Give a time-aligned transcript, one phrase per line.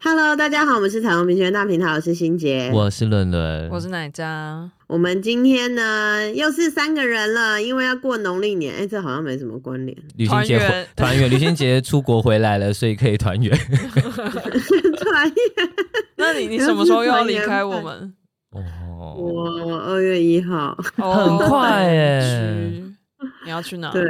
[0.00, 4.70] Hello，大家好，我们是彩虹平权大平台，我是欣杰，我是伦伦，我是奶渣。
[4.86, 9.98] 我们今天呢又是三个人了，因为要过农历年，哎、欸，这好像没什么关联。
[10.16, 13.50] 旅行节团圆，旅行节出国回来了，所以可以团圆。
[13.58, 15.34] 团圆。
[15.56, 15.68] 圆，
[16.16, 18.14] 那你你什么时候又要离开我们？
[18.52, 22.84] 哦，我二月一号，很快耶。
[23.44, 23.90] 你要去哪？
[23.90, 24.04] 对，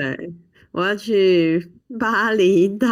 [0.71, 2.87] 我要去巴厘岛，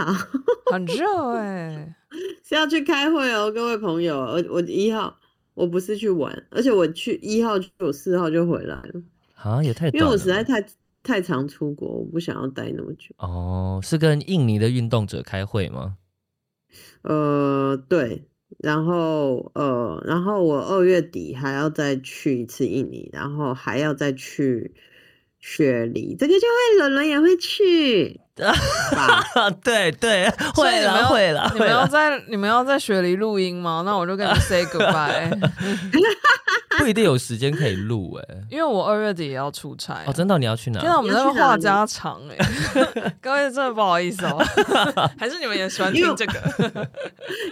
[0.73, 1.95] 很热哎、欸，
[2.43, 4.19] 是要去开会哦，各位朋友。
[4.19, 5.17] 我我一号
[5.55, 9.03] 我不是去玩，而且我去一号就我四号就回来了。
[9.35, 9.89] 啊，也太……
[9.89, 10.65] 因为我实在太
[11.03, 13.15] 太常出国，我不想要待那么久。
[13.19, 15.97] 哦，是跟印尼的运动者开会吗？
[17.03, 18.25] 呃，对，
[18.59, 24.75] 然后呃，然后我二月底还要再去一次印尼，然后还要再去。
[25.39, 28.21] 雪梨，这个就会伦伦也会去，
[29.63, 31.51] 对 对，会了会了。
[31.55, 33.83] 你们要在你们要在雪梨录音吗？
[33.85, 35.31] 那我就跟你 say goodbye。
[36.79, 40.05] 不一定有时间可以录哎，因为我二月底也要出差。
[40.07, 40.39] 哦，真的？
[40.39, 40.81] 你要去哪？
[40.81, 42.37] 现在我们在话家常哎，
[43.23, 44.45] 各位真的不好意思哦。
[45.19, 46.87] 还是你们也喜欢听这个？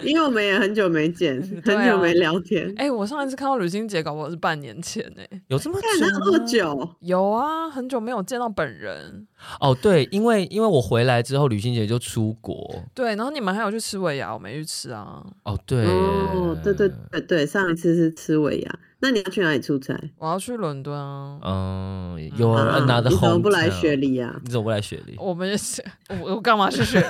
[0.03, 2.71] 因为我们也很久没见，很久没聊天。
[2.77, 6.87] 哎，我上一次看到旅行节，搞不好是半年前哎，有这么这么久？
[6.99, 9.25] 有啊，很久没有见到本人。
[9.59, 12.83] 哦，对，因为因为我回来之后，旅行姐就出国。
[12.93, 15.23] 对，然后你们还有去吃尾牙，我没去吃啊。
[15.43, 18.79] 哦，对，哦，对对对对，上一次是吃尾牙。
[18.99, 19.93] 那你要去哪里出差？
[20.17, 21.37] 我要去伦敦啊。
[21.43, 23.09] 嗯，有啊，拿的。
[23.09, 24.33] 你怎么不来雪梨啊？
[24.43, 25.15] 你怎么不来雪梨？
[25.19, 25.83] 我们是，
[26.21, 27.07] 我我干嘛去雪梨？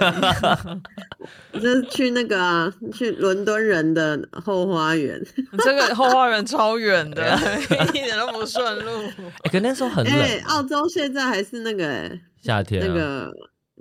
[1.61, 5.23] 就是去那个啊，去伦敦人的后花园。
[5.63, 7.38] 这个后花园超远的，
[7.90, 8.91] 一点都不顺路。
[9.44, 10.13] 哎，可那时候很冷。
[10.13, 13.31] 哎，澳洲现在还是那个哎，夏天那个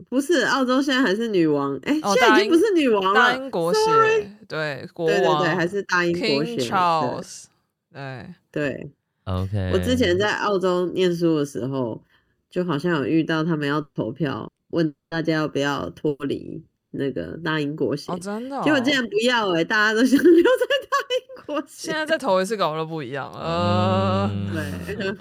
[0.08, 3.80] 不是澳洲现在还是女王哎，现在已经不是女王了，大英国协
[4.48, 7.48] 对国王对对对，还是大英国协。
[7.92, 8.90] 对对
[9.24, 9.70] ，OK。
[9.72, 12.02] 我之前在澳洲念书的时候，
[12.50, 18.10] 就好像有遇到他们要投票，问大家要不要脱离那个大英国血。
[18.10, 18.62] 哦，真的、哦？
[18.64, 21.92] 结果竟然不要哎、欸，大家都想留在大英国血。
[21.92, 23.38] 现在再投一次，搞得不一样了。
[23.38, 25.14] 呃，对。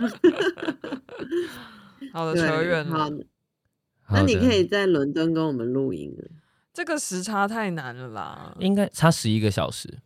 [2.12, 3.10] 好的，扯远了。
[4.04, 6.26] 好，那你可以在伦敦跟我们录音了。
[6.74, 10.00] 这个时差太难了啦，应该差十一个小时。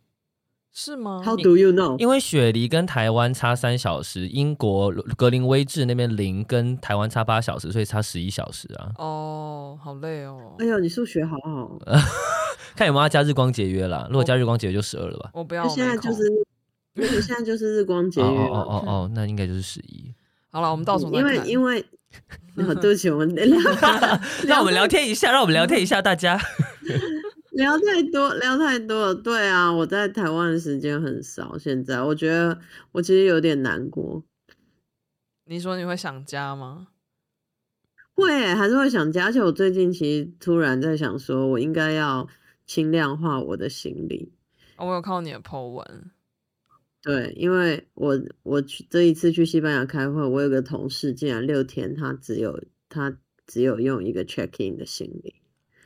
[0.70, 1.98] 是吗？How do you know？
[1.98, 8.92] 因为雪梨跟台湾差三小时，英国格林威治那边零跟台湾差八小时，所以差十一小时啊。
[8.96, 10.54] 哦，好累哦。
[10.60, 11.78] 哎呦，你数学好好。
[12.76, 14.06] 看有没有要加日光节约啦。
[14.08, 15.30] 如果加日光节约就十二了吧？
[15.32, 15.66] 我不要。
[15.66, 16.22] 现在就是，
[17.22, 18.26] 现在就是日光节约。
[18.26, 20.14] 哦哦哦哦，那应该就是十一。
[20.50, 21.12] 好了，我们倒数。
[21.12, 21.84] 因为因 为，
[22.56, 23.34] 对不起，我们
[24.46, 26.38] 让我们聊天一下，让我们聊天一下，大家。
[27.52, 29.14] 聊太多，聊太多了。
[29.14, 31.58] 对啊，我在台湾的时间很少。
[31.58, 32.58] 现在我觉得
[32.92, 34.22] 我其实有点难过。
[35.44, 36.88] 你说你会想家吗？
[38.14, 39.24] 会，还是会想家。
[39.24, 42.28] 而且我最近其实突然在想，说我应该要
[42.64, 44.32] 轻量化我的行李。
[44.76, 46.10] 哦，我有看到你的 po 文。
[47.02, 53.16] 对，因为我我去这一次去西班牙开会，我有个同事竟然六天他只有他
[53.46, 55.34] 只有用一个 check in 的行李。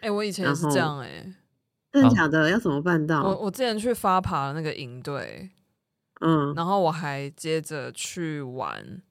[0.00, 1.34] 哎、欸，我以前也是这样哎、欸。
[1.92, 2.48] 真的假的？
[2.48, 3.22] 要怎么办到？
[3.22, 5.50] 我我之前去发爬那个营队，
[6.20, 9.02] 嗯，然后我还接着去玩，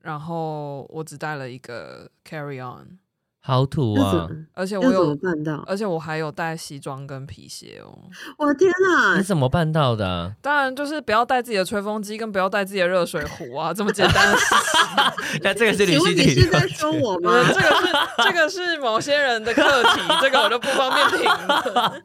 [0.00, 2.98] 然后我只带了一个 carry on。
[3.44, 4.28] 好土啊！
[4.54, 7.90] 而且我有办到，而且我还有带西装跟皮鞋哦。
[8.38, 9.16] 我的天哪！
[9.16, 10.30] 你怎么办到的啊？
[10.40, 15.40] 当然就是不要带自己的吹风机，跟不要带自己的热水壶啊，这么简单的事情。
[15.42, 17.32] 那这个是旅行你是在说我 吗？
[17.52, 17.92] 这个是
[18.24, 22.02] 这个是某些人的课题，这个我就不方便评论。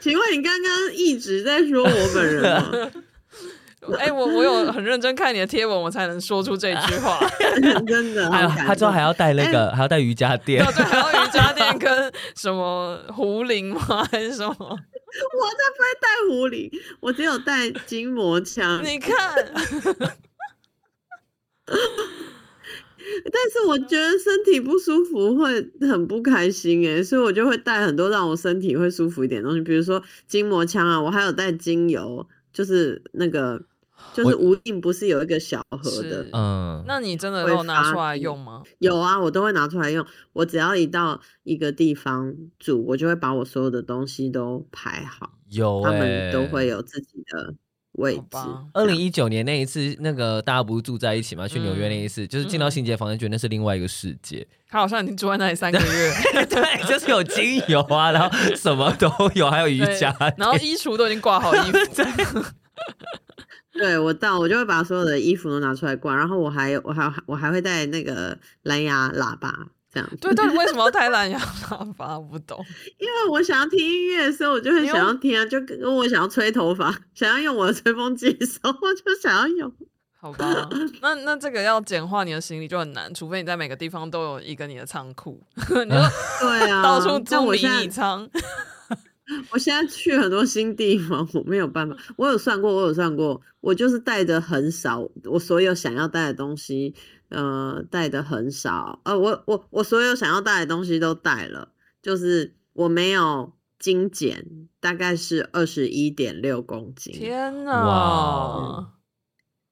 [0.00, 2.90] 请问你刚刚一直在说我本人吗？
[3.98, 7.18] 哎、欸，我我有很认真看你的贴文，我才能说出这句话。
[7.86, 10.64] 真的，还有他之后还要带那个，欸、还要带瑜伽垫。
[10.64, 13.80] 对，还要瑜伽垫跟什么壶铃吗？
[14.10, 14.54] 还是什么？
[14.58, 14.78] 我才
[15.70, 16.70] 不会带壶铃，
[17.00, 18.82] 我只有带筋膜枪。
[18.82, 19.12] 你看，
[21.66, 33.62] 但是我觉得身体不舒服会很不开心哎，所以我就会带很多让我身体会舒服一点的东西，比如说筋膜枪啊，我还有带精油，就是那个。
[34.12, 36.26] 就是无印不是有一个小盒的？
[36.32, 38.62] 嗯，那你真的有拿出来用吗？
[38.78, 40.04] 有啊，我都会拿出来用。
[40.32, 45.30] 我只要一到一个地方住，我就会把我所有的东西都排好。
[45.50, 47.54] 有、欸，他们都会有自己的。
[47.94, 48.36] 位置。
[48.72, 51.46] 二零一九年那一次，那个大家不是住在一起吗？
[51.46, 54.44] 去纽约那一次，嗯、就是进到欣洁房间，觉得那是另外一个世界。
[54.68, 56.12] 他好像已经住在那里三个月，
[56.50, 62.42] 对，就是有精油啊，然后什么都有，还有瑜伽，然后衣橱都已经挂好衣服。
[63.74, 69.52] 对，我到我就会把所有的衣服都拿出来挂，然后我还我还我还会带那个蓝牙喇叭。
[69.92, 70.02] 对，
[70.34, 72.18] 到底为什么要带蓝 牙喇叭？
[72.18, 72.58] 我不懂。
[72.98, 79.72] 因为我想要听音乐的时候，我就会想要听啊，就跟我想要吹头发，想要用我的吹风机的时候，我就想要用。
[80.16, 80.68] 好吧，
[81.02, 85.96] 那那这个要简化你的行李就很难，除非你在每个地方都有一个你的仓库， 你就
[86.40, 88.28] 对啊，到处租迷你仓。
[89.50, 91.96] 我现在去很多新地方，我没有办法。
[92.16, 96.94] 我有算过，我有算过，我就是带的很少，我所有想要带的东西。
[97.30, 107.12] 呃，带的很少，呃，我我我所有想要带的东西都带了，就是我没有精简，大概是二十一点六公斤。
[107.12, 107.86] 天哪！
[107.86, 108.92] 哇，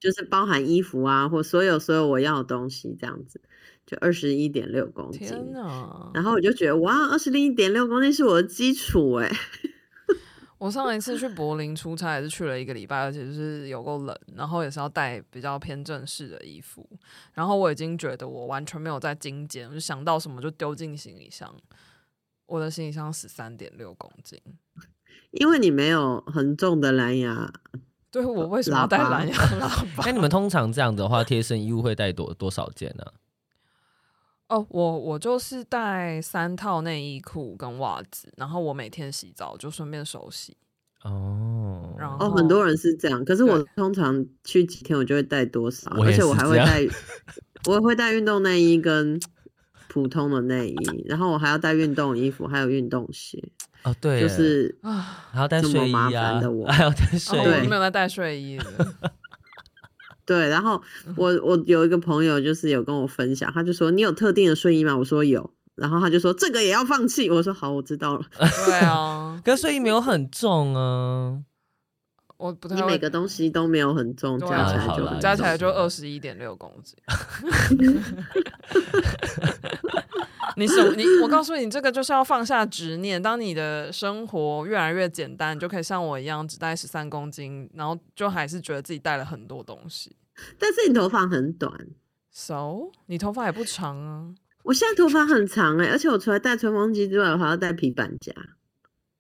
[0.01, 3.41] 就是包含衣服啊，或所有所有我要的东西这样子，
[3.87, 5.21] 就二十一点六公斤。
[5.27, 6.11] 天哪！
[6.15, 9.31] 然后我就觉得，哇，二十一点六公斤是我的基础哎。
[10.59, 16.89] 我上一次去柏林出差也是去了一个礼拜，而且就是有够冷，然后也是要带比较偏正式的衣服。
[17.33, 21.53] 然后我已经觉得我完全没有在精简，我就想到什么就丢进行李箱。
[22.47, 24.41] 我的行李箱十三点六公斤，
[25.33, 27.53] 因为你没有很重的蓝牙。
[28.13, 30.05] 对，我为什么要带蓝牙喇叭？
[30.05, 33.05] 那你们通常这样的话，贴身衣物会带多多少件呢？
[34.53, 40.55] 哦，我我就是带三套内衣裤跟袜子，然后我每天洗澡就顺便手洗。
[41.05, 46.87] 哦，然后哦，很多人是这样，可是我通常去几天我就会带多少，而且我还会带，
[47.67, 49.19] 我会带运动内衣跟
[49.89, 53.43] 普通的内衣，然后我还要带运动衣服，还有运动鞋。
[53.85, 58.61] 哦，对，就是啊，还要带睡衣啊，的我还要带睡衣，哦、我没有在带睡衣。
[60.33, 60.81] 对，然后
[61.15, 64.97] 我我有一个朋友，就是有跟我分享，他就说，你有特定的睡衣吗？
[64.97, 67.29] 我说有，然后他就说，这个也要放弃。
[67.29, 68.25] 我说好，我知道了。
[68.65, 71.39] 对啊， 可睡衣没有很重啊，
[72.39, 72.77] 我不太。
[72.77, 76.97] 你每个东西都没有很重，加起来就加起来就二十一点六公斤。
[80.55, 81.03] 你什你？
[81.23, 83.21] 我告诉你，这个就是要放下执念。
[83.21, 90.15] 当你的生活越来越简单，你就可以像我一样，只带十三公斤，然后就还是觉得自己带了很多东西。
[90.59, 91.73] 但是你头发很短
[92.31, 94.35] ，so 你头发也不长啊。
[94.65, 98.33] 我现在头发很长哎、欸，而且我除了戴吹风机之外，我还要戴平板夹。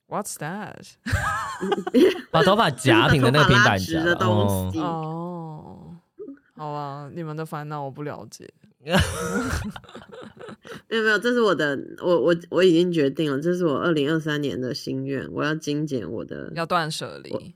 [0.08, 0.92] What's that？
[2.30, 4.78] 把头发夹平的那个平板夹 的东西。
[4.78, 5.96] 哦，
[6.54, 8.48] 好啊，你们的烦恼我不了解。
[8.82, 8.92] 没
[10.96, 17.54] 有没有，这是我的，我我我已经决定了，这是我二零二三年的心愿，我要精简我的，要断舍离。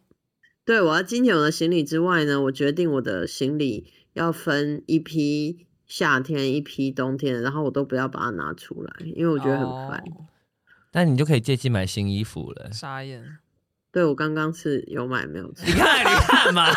[0.66, 10.02] 对，我要精简我的行李之外呢，我决定我的行李要分一批夏天，一批冬天，然后我都不要把它拿出来，因为我觉得很烦。
[10.92, 12.70] 那、oh, 你就可以借机买新衣服了。
[12.72, 13.38] 傻眼。
[13.92, 15.46] 对，我刚刚是有买，没有。
[15.64, 16.66] 你看，你看嘛。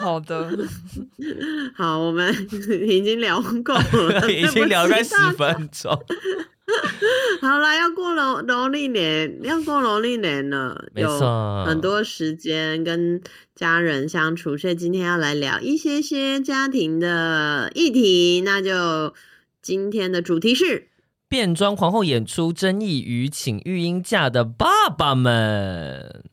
[0.00, 0.50] 好的，
[1.76, 2.32] 好，我们
[2.88, 6.04] 已经聊够了，已经聊了十分钟。
[7.40, 13.22] 好啦，要过农农历年，要过农历年了，有很多时间跟
[13.54, 18.42] 家人相处，所以今天要来聊一些些家庭的议题。
[18.44, 19.14] 那就
[19.62, 20.88] 今天的主题是
[21.28, 26.24] 变装皇后演出争议与请育婴假的爸爸们。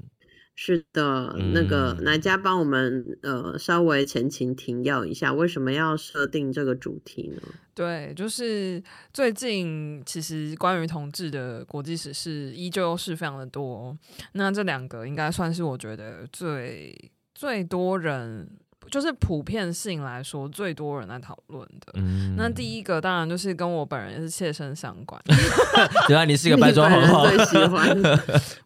[0.66, 7.42] 是的，那个哪家帮我们呃稍微前情提要一下，为什么要设定这个主题呢？
[7.76, 13.98] 对，就是最近其实关于同志的国际史事依旧是非常的多，
[14.32, 18.48] 那这两个应该算是我觉得最最多人。
[18.94, 21.94] 就是普遍性来说，最多人来讨论的。
[21.96, 25.20] 嗯，那第一个当然就是跟我本人也是切身相关。
[26.10, 27.90] 原来你是一个变 装皇后，最喜欢。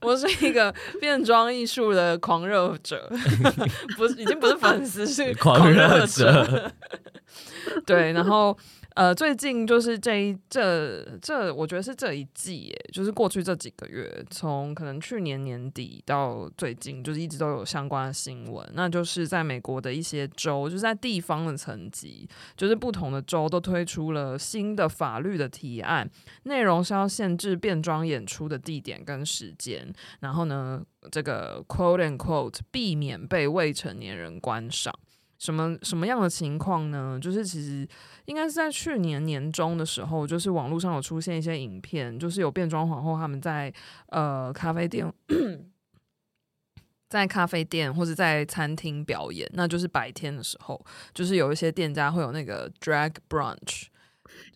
[0.02, 3.10] 我是一个变装艺术的狂热者，
[3.96, 6.74] 不是已经不是粉丝，是狂热者。
[7.86, 8.58] 对，然后
[8.98, 18.68] 呃，最近就是这一这这，我觉得是这一季耶，就是过去这几个月，从可能去年年底到最近，就是一直都有相关的新闻。
[18.74, 26.10] 那就是在美国的一些州，就是在地方的层级，就是不同的州都推出了新的法律的提案，
[26.46, 34.92] 内容是要限制变装演出的地点跟时间，然后呢，这个 quote and quote 避免被未成年人观赏。
[35.40, 37.20] 什么什么样的情况呢？
[37.22, 37.88] 就是其实
[38.26, 43.74] 应该是在去年年中的时候，就是网络上有出现一些影片，就是有变装皇后他们在
[44.08, 45.12] 呃咖啡店，
[47.10, 53.86] 在咖啡店或者在餐厅表演，那就是白天的时候，就是有一些店家会有那个 drag brunch。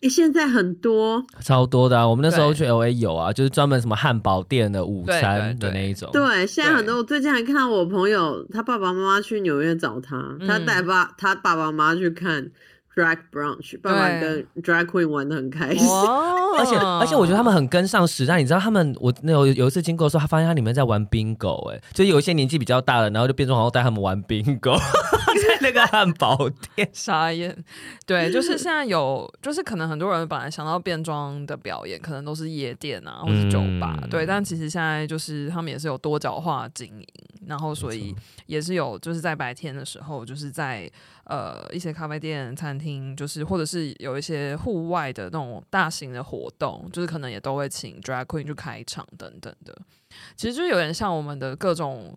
[0.02, 2.06] 诶，现在很多，超多的啊！
[2.06, 6.10] 我们那时候去 LA 有啊，就是专门什么汉堡店的午餐的那一种。
[6.12, 6.96] 对，对，对，对，现在很多。
[6.96, 12.50] 我最近还看到我朋友，他爸爸妈妈去纽约找他，他带爸他爸爸妈妈去看。
[12.94, 18.36] Drag brunch，爸爸跟 Drag Queen 玩的很开心， 而且而且我觉得他们很跟上时代。
[18.38, 26.36] 你知道他们，我那有有一次经过的时候，他发现他里面在玩 bingo，哎，就有一些年纪比较大的，然后就变装然后带他们玩 bingo，在 那个汉堡
[26.74, 27.64] 店 傻眼。
[28.04, 34.26] 对，就是现在有，就是可能很多人本来想到变装的表演，可能都是夜店啊，或是酒吧，嗯、对。
[34.26, 37.06] 但其实现在就是他们也是有多角化经营，
[37.46, 38.14] 然后所以
[38.46, 40.90] 也是有，就是在白天的时候，就是在。
[41.24, 49.72] 呃，一些咖啡店、餐厅，就是或者是有一些户外的那种大型的活动，就是可能也都会请 drag queen 去开场等等的。
[50.36, 52.12] 其实就有点像我们的各种。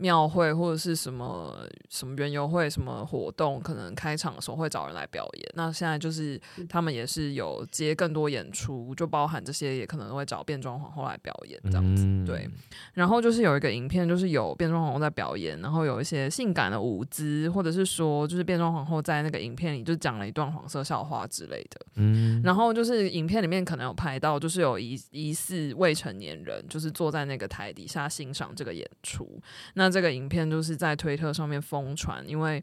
[0.00, 5.52] 庙会或者是什么什么园游会什么活动，可能开场的时候会找人来表演。
[5.54, 6.40] 那现在就是
[6.70, 12.04] 他们也是有接更多演出，就包含这些也可能会找变装皇后来表演这样子。
[12.06, 12.48] 嗯、对，
[12.94, 21.86] 然后就是有一个影片，就是有变装皇后在表演，然后有一些性感的舞姿，或者是说就是变装皇后在那个影片里就讲了一段黄色笑话之类的。
[21.96, 29.28] 嗯，然后就是影片里面可能有拍到，就是有疑疑似未成年人，就是坐在那个台底下欣赏这个演出。
[29.74, 32.62] 那这个影片就是在推特上面疯传，因为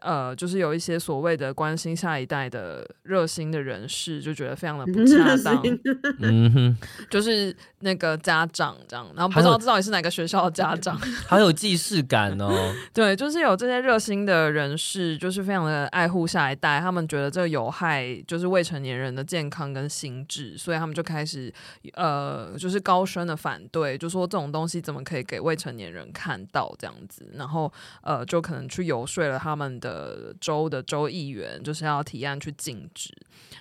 [0.00, 5.62] 呃，就是有一些所谓的关心下一代的热心的人士就觉得非常的不 恰当，
[6.20, 6.76] 嗯哼，
[7.08, 10.98] 就是那个家长这样，然后不知道这到底是哪个学校的家长，
[11.28, 12.50] 好有既视感哦。
[12.92, 21.52] 对，就是有这些热心的人士，就是非常的爱护下一代，他们觉得这个有害就是未成年人的健康跟心智，所以他们就开始
[21.92, 27.72] 呃，就是高声的反对，就说这种东西怎么可以给未成年人看到这样子，然后
[28.02, 29.78] 呃，就可能去游说了他们。
[29.84, 33.14] 的州的州议员就是要提案去禁止。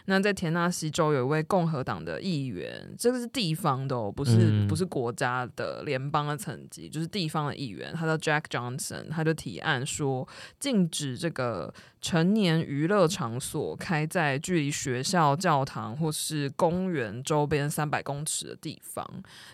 [0.05, 10.27] 那在田纳西州有一位共和党的议员，这个是地方的哦，不是、嗯、不是国家的联邦的层级，就是地方的议员，他叫 Jack Johnson，他就提案说
[10.59, 19.03] 禁止这个成年娱乐场所开在距离学校、教堂或是公园周边三百公尺的地方。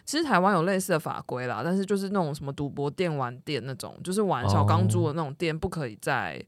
[0.03, 6.43] 其实台湾有类似的法规啦，但是就是那种什么赌博店、玩店那种，就是玩小钢珠的那种店，不可以在。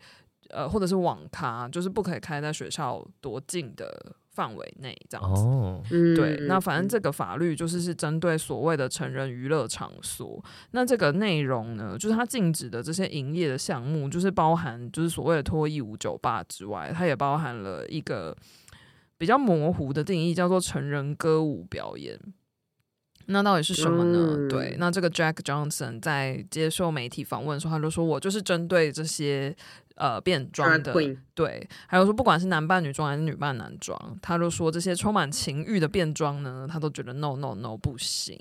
[0.53, 5.41] 呃，或者是网咖，就是不可以开在学校多近的范围内，这样子。
[5.41, 5.83] 哦，
[6.15, 10.41] 对，那反正这个法律就是是针对所谓的成人娱乐场所。
[10.71, 18.35] 那这个内容呢，就是它禁止的这些营业的项目，就是包含就是所谓的脱衣舞酒吧之外，它也包含了一个
[19.17, 22.17] 比较模糊的定义，叫做成人歌舞表演。
[23.27, 24.35] 那到底是什么呢？
[24.37, 29.55] 嗯、对，那这个 Jack Johnson 在接受媒体访问的时候，他就说：“我就是针对这些。”
[30.01, 30.91] 呃，变装的
[31.35, 38.35] 对，还有说不管是男扮女装还是女扮男装，他就说这些充满情欲的变装呢，他都觉得 no no no 不行。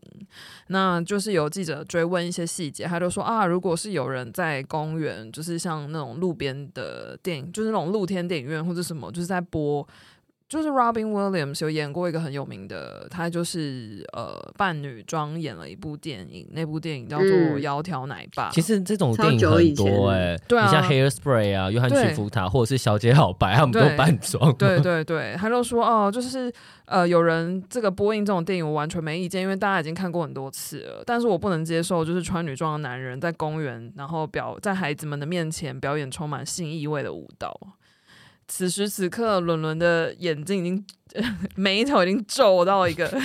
[0.68, 9.86] 那就是有记者追问一些细节，他就说啊，如果是有人在公园，就是像那种路边的电影，就是那种露天电影院或者什么，就是在播。
[10.50, 17.26] 就是 Robin Williams 有演过一个很有名的，他就是呃扮女装演了一部电影，那部电影叫做
[17.60, 18.50] 《窈窕奶爸》。
[18.52, 24.52] 其实这种电影很多哎、欸，对啊，你像 Hairspray 啊、约翰屈服塔或者是小姐好白，他们都扮装。
[24.56, 26.52] 对对对，他就说哦，就是
[26.86, 31.04] 呃有人这个播映这种电影，我完全没意见，因为大家已经看过很多次了。
[31.06, 37.56] 但是我不能接受，就是穿女装的男人在公园，然后表在孩子们的面前表演充满性意味的舞蹈。
[38.50, 40.84] 此时此刻，伦伦的眼睛已经
[41.54, 43.08] 眉头已经皱到一个，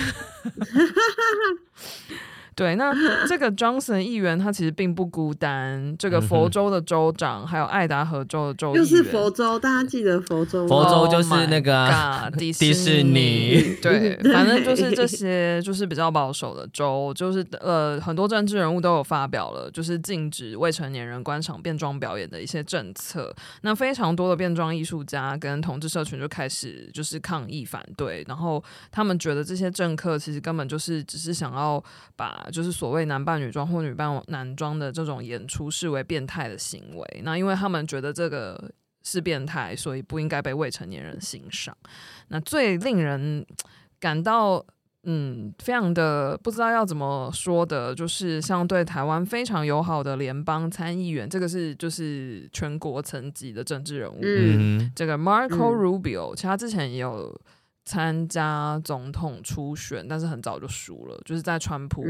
[2.56, 2.90] 对，那
[3.28, 23.30] 这个 Johnson 议员他其实并不孤单，这个佛州的州长，嗯、还有爱达荷州的州议员，就是佛州，大家记得佛州，佛州就是那个、oh、 迪士尼， 对，反正就是这些，就是比较保守的州，就是呃，很多政治人物都有发表了，就是禁止未成年人观赏变装表演的一些政策。
[23.60, 31.82] 那非常多的变装艺术家跟同志社群就开始就是抗议反对，然后他们觉得这些政客其实根本就是只是想要
[32.16, 38.70] 把就是所谓男扮女装或女扮男装的这种演出视为变态的行为，那因为他们觉得这个
[39.02, 41.76] 是变态，所以不应该被未成年人欣赏。
[42.28, 43.44] 那最令人
[43.98, 44.64] 感到
[45.04, 57.40] 嗯非常的不知道要怎么说的，就是像对台湾非常友好的联邦参议员，这个是就是全国层级的政治人物，嗯，这个 Marco Rubio，其实他之前也有。
[57.86, 62.04] 参加总统初选，但是很早就输了，就是在川普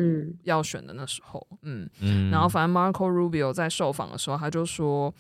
[0.44, 5.14] 要选的那时候，嗯，嗯，然后反正 Marco Rubio 在受访的时候，他就说，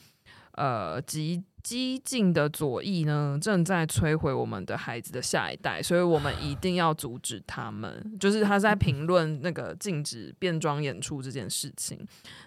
[0.52, 8.16] 呃，极激进的左翼呢，正在摧毁我们的孩子的下一代，所以我们一定要阻止他们。
[8.18, 12.00] 就是他在评论那个禁止变装演出这件事情，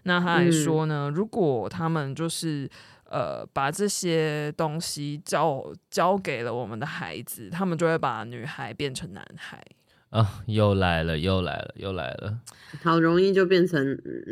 [0.03, 2.67] 那他还说呢，如果他们就是。
[3.09, 9.61] 呃，把这些东西交交给了我们的孩子，他们就会把女孩变成男孩。
[10.09, 12.39] 啊，又来了，又来了，又来了！
[12.81, 13.79] 好容易就变成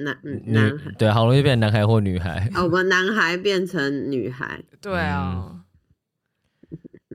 [0.03, 2.49] 男男孩，对，好容易变成男孩或女孩。
[2.55, 4.63] 哦，不，男孩变成女孩。
[4.81, 5.63] 对啊，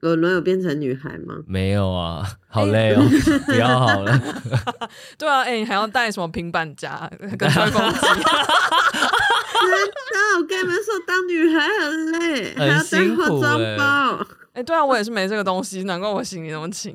[0.02, 1.37] 轮轮有变成女孩吗？
[1.47, 4.21] 没有啊，好累哦，欸、 不要好了。
[5.16, 7.99] 对啊，哎、欸，你还要带什么平板夹跟吹风机？
[10.12, 14.26] 那我跟你们说，当女孩很累，很辛苦欸、还要带化妆包。
[14.54, 16.92] 哎、欸，对啊，我也是没这个东西，难怪我行李那么轻。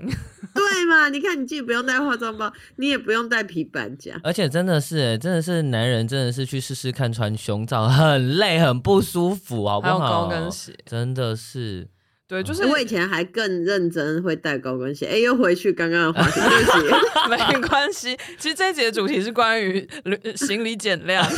[0.54, 1.08] 对嘛？
[1.08, 9.98] 你看，你既不用带化妆包，你也不用带皮板夹，而且真的是，真的是男人，真的是去试试看穿胸罩，很累，很不舒服，好不好？
[9.98, 11.88] 还有高跟鞋，真的是。
[12.28, 15.06] 对，就是我以前还更认真会带高跟鞋。
[15.06, 16.78] 哎，又回去刚刚的话题，对不起，
[17.56, 18.18] 没关系。
[18.38, 19.88] 其实这一节的主题是关于
[20.36, 21.26] 行李减量。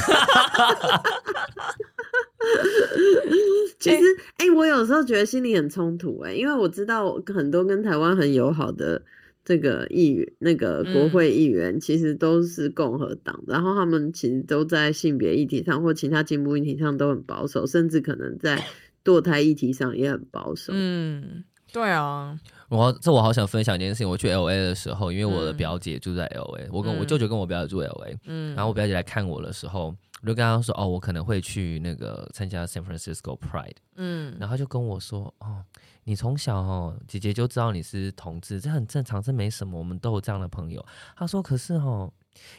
[3.79, 3.97] 其实，
[4.37, 9.03] 哎、欸，我有时候觉得心里很冲突，哎，因为我知道很多跟台湾很友好的
[9.45, 18.65] 这个议员，那个国会议员，其实都是共和党，嗯、然后他们其实都在性别议题上或其他进步议题上都很保守，甚至可能在。
[19.03, 20.73] 堕胎议题上也很保守。
[20.75, 22.39] 嗯，对啊，
[22.69, 24.09] 我这我好想分享一件事情。
[24.09, 35.63] 我去 L A 的时候，因为我的表姐住在 L A，、嗯、我跟我舅舅跟我表姐住 L A，嗯，然后我表姐来看我的时候，我就跟她说：“哦，我可能会去那个参加 San Francisco Pride。”嗯，然后就跟我说：“哦，
[36.03, 42.11] 你从小哦，姐姐就知道你是同志，这很正常，这没什么，我们都有这样的朋友。”她说：“可是哦。”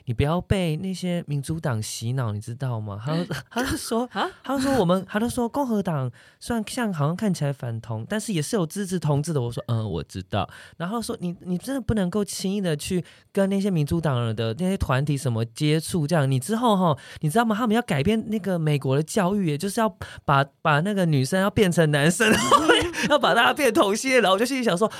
[0.04, 3.00] 你不要被那些民主党洗脑，你知道吗？
[3.04, 3.16] 他
[3.50, 4.08] 他就说，
[4.42, 9.40] 他就说我们，他就说共和党虽然像好像看起来反同，但是也是有支持同志的。
[9.40, 10.48] 我说，嗯，我知道。
[10.76, 17.54] 然后说，你你真的不能够轻易的去跟那些民主党人的那些团体什么接触，这样你之后哈，你知道吗？
[17.56, 22.32] 他们要改变那个美国的教育，也就是要把把那个女生要变成男生，
[23.08, 24.22] 要把大家变同性恋。
[24.22, 24.90] 然后我就心里想说，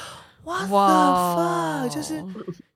[0.45, 2.25] 哇哇，就是。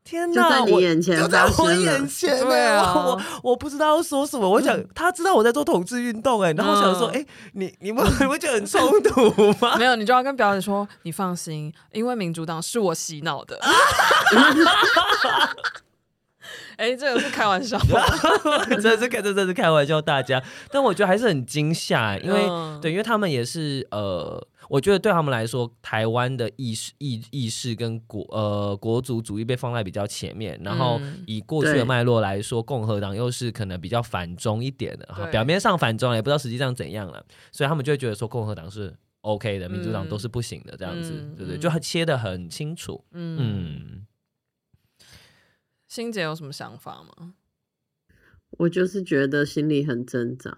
[0.04, 0.42] 天哪！
[0.42, 4.48] 就在你眼前，就在我眼前，对啊，我我不知道要说什么。
[4.48, 9.30] 我想 他知道我在做统治运动，哎，然后想说，哎，你你们 你们觉得很冲突
[9.64, 9.76] 吗？
[9.78, 13.58] 没有，你就要跟表姐说，你放心，因为民主党是我洗脑的。
[16.76, 17.78] 哎，这个是开玩笑，
[18.80, 20.42] 这是开这这是开玩笑，大家。
[20.70, 22.40] 但我觉得还是很惊吓，因为
[22.80, 24.46] 对，因为他们也是呃。
[24.70, 41.58] 我觉得对他们来说，台湾的意识意意识跟国呃国族主义被放在比较前面，然后以过去的脉络来说，共和党又是可能比较反中一点的，哈，表面上反中，也不知道实际上怎样了，所以他们就会觉得说共和党是 OK 的，民主党都是不行的，这样子，嗯、对不对？
[41.58, 43.04] 就切的很清楚。
[43.12, 44.06] 嗯，嗯
[45.94, 47.34] 欣姐有什么想法吗？
[48.58, 50.52] 我就是觉得心里很挣扎。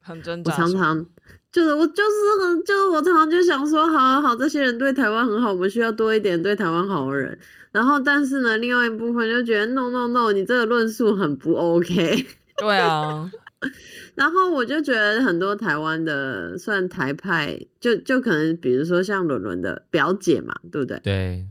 [0.00, 1.06] 很挣扎，我常常
[1.52, 7.38] 就是我就是很就是我常常就想说，好好好，这些人对台湾很好，我们需要多一点对台湾好的人。
[7.70, 12.26] 然后，但是呢，另外一部分就觉得，no no no，你这个论述很不 OK。
[12.58, 13.30] 对啊，
[14.16, 20.98] 然后我就觉得很多台湾的算台派，就就可能比如说像伦伦的表姐嘛，对不对？
[20.98, 21.46] 对，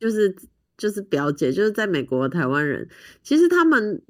[0.00, 0.34] 就是
[0.78, 2.88] 就是表姐，就是在美国的台湾人，
[3.22, 4.00] 其实他们。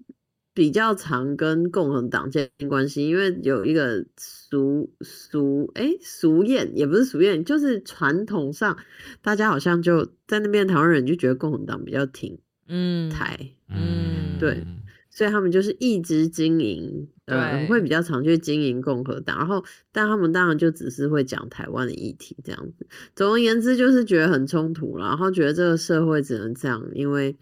[0.55, 8.77] 比较常跟共和党建立关系，因为有一个俗俗哎俗谚，也不是俗谚，就是传统上
[9.23, 14.67] 大家好像就在那边台湾人就觉得共和党比较挺嗯台，嗯，对，
[15.11, 22.87] 所以他们就是一直经营，呃，会比较常去经营共和党，然后但他们当然就只是会讲台湾的议题这样子。
[23.15, 27.37] 总而言之，就是觉得很冲突，然后觉得这个社会只能这样，因为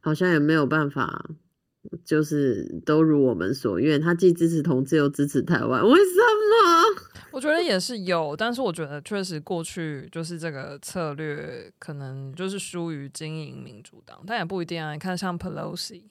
[0.00, 1.30] 好像也没有办法。
[2.04, 7.22] 就是都如我们所愿，他既支持同志又支持台湾，为什么？
[7.32, 14.92] 我觉得也是有，但是我觉得确实过去就是这个策略可能就是疏于经营民主党，但也不一定啊。
[14.92, 16.02] 你看像 Pelosi，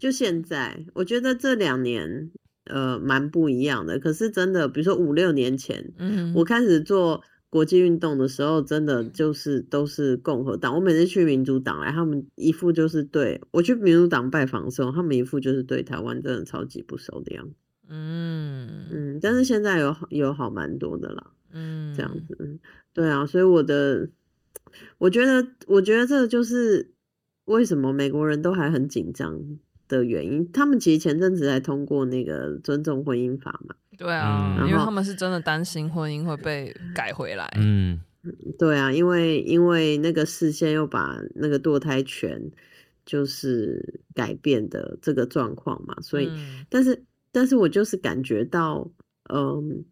[0.00, 2.32] 就现在，我觉得这两年
[2.64, 4.00] 呃蛮不一样的。
[4.00, 7.22] 可是真的，比如说五六年前，嗯，我开始做。
[7.52, 10.72] 国际运动的时候，真的就是都是共和党。
[10.72, 17.56] 我每次去民主党来，他们一副就是对我去民主党拜访的时候，他们一副就是对台湾真的超级不熟的样子。
[17.88, 21.32] 嗯嗯，但是现在有有好蛮多的啦。
[21.52, 22.60] 嗯，这样子，
[22.94, 24.08] 对啊，所以我的
[24.98, 26.92] 我觉得，我觉得这就是
[27.46, 29.42] 为什么美国人都还很紧张
[29.90, 30.50] 的原因。
[30.52, 33.74] 他们其实前阵子还通过那个尊重婚姻法嘛。
[33.98, 37.46] 对啊，因为他们是真的担心婚姻会被改回来。
[37.58, 38.00] 嗯，
[38.58, 42.40] 对啊，因为因为那个事先又把那个堕胎权
[43.04, 48.90] 就是改变的这个状况嘛，所以，嗯、但是但是我就是感觉到，
[49.28, 49.84] 嗯，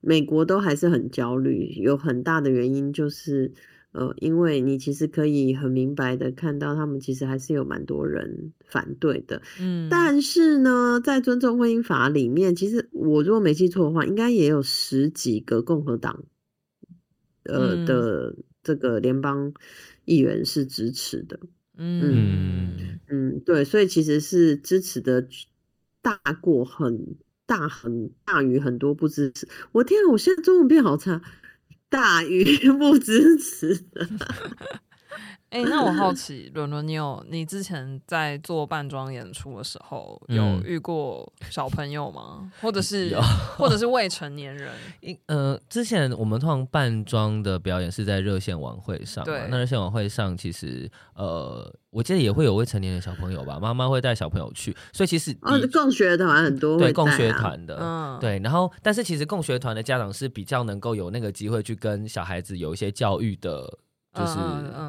[0.00, 3.52] 美国都还是很焦虑，有很大的原因就是。
[3.94, 9.40] 呃，因为你其实可以很明白的看到，他们其实还是有蛮多人反对的。
[9.60, 16.24] 嗯，但是呢，在尊重婚姻法里面，其实我如果没记错的话，应该也有十几个共和党
[17.44, 19.54] 呃、嗯、的这个联邦
[20.04, 21.38] 议员是支持的。
[21.76, 25.24] 嗯嗯，嗯，对，所以其实是支持的
[26.02, 27.14] 大过很
[27.46, 29.46] 大很大于很多不支持。
[29.70, 31.22] 我天啊，我现在中文变好差。
[31.94, 32.44] 大于
[32.76, 33.80] 不支持。
[35.50, 42.50] 哎、欸，那我好奇，伦伦，你有你之前在做扮装演出的时候，有遇过小朋友吗？
[42.60, 43.16] 或者是，
[43.56, 44.72] 或者是未成年人？
[45.26, 63.78] 呃，之前我们通常扮装的表演是在热线晚会上，对，那热线晚会上其实，呃，我记得也会有未成年的小朋友吧，妈妈会带小朋友去，所以其实哦，共学团很多、啊，对，共学团的，嗯，对，然后但是其实共学团的家长是比较能够有那个机会去跟小孩子有一些教育的。
[64.14, 64.34] 就是，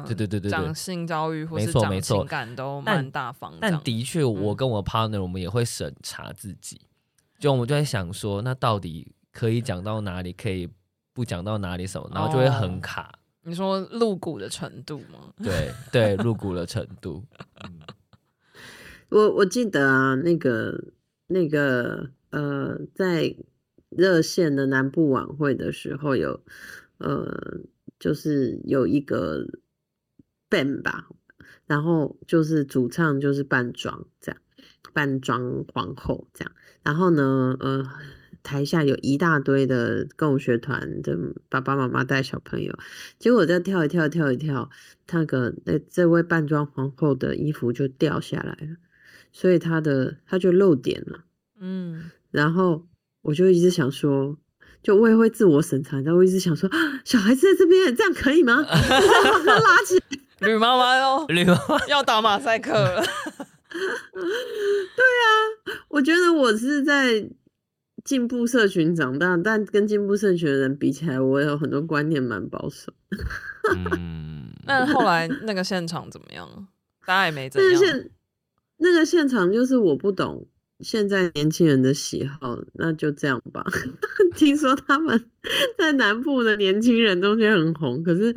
[0.06, 3.58] 对对对对对，讲性教育或是讲情感都蛮大方的。
[3.60, 6.80] 但的确，我跟我 partner 我们也会审查自己，
[7.40, 10.68] 就我们就在想说，那到底可以讲到哪里，可以
[11.12, 13.18] 不讲到哪里什么，然后就会很卡。
[13.42, 15.32] 你说露骨的程度吗？
[15.42, 17.24] 对对，露骨的程度。
[19.10, 20.84] 我我记得啊，那个
[21.26, 23.34] 那个呃，在
[23.88, 26.40] 热线的南部晚会的时候有
[26.98, 27.58] 呃。
[27.98, 29.46] 就是有一个
[30.50, 31.08] band 吧，
[31.66, 34.40] 然后就是主唱就是扮装这样，
[34.92, 37.88] 扮装皇后这样，然后呢，呃，
[38.42, 41.16] 台下有一大堆的共学团的
[41.48, 42.78] 爸爸妈妈带小朋友，
[43.18, 44.70] 结果在跳一跳跳一跳，
[45.10, 48.76] 那个那这位扮装皇后的衣服就掉下来了，
[49.32, 51.24] 所以她的她就露点了，
[51.58, 52.86] 嗯，然后
[53.22, 54.38] 我就一直想说。
[54.82, 56.70] 就我也会自我审查，然后我一直想说，
[57.04, 58.62] 小孩子在这边，这样可以吗？
[58.62, 59.96] 把 他 拉起
[60.40, 63.02] 来，吕妈妈哟，吕妈妈要打马赛克了。
[63.76, 67.28] 对啊，我觉得我是在
[68.04, 72.92] 进步社群长大，但跟进步社群的人比起来，我有很多观念蛮保守。
[73.74, 76.68] 嗯，那后来那个现场怎么样？
[77.04, 77.72] 大家也没怎样。
[77.72, 78.10] 那个现
[78.78, 80.46] 那个现场就是我不懂。
[80.80, 83.64] 现在年轻人的喜好，那就这样吧。
[84.36, 85.24] 听说他们
[85.78, 88.34] 在南部的年轻人中间很红，可是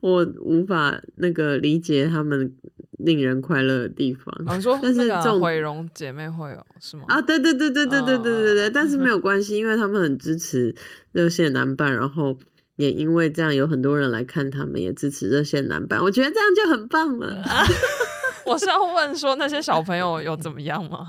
[0.00, 2.54] 我无法那个理解他们
[2.98, 4.26] 令人快乐的地方。
[4.46, 7.04] 啊说，但是这种毁容姐妹会哦，是吗？
[7.08, 10.74] 啊，对对对对对对对对对，但是没有关系，因为他们很支持
[11.12, 12.38] 热线男伴，然后
[12.76, 16.02] 也因为这样有很多人来看他们，也支持热线男伴。
[16.02, 17.42] 我觉得这样就很棒了。
[18.44, 21.06] 我是要问说，那些小朋友有怎么样吗？